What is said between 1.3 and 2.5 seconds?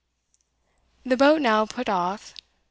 now put off.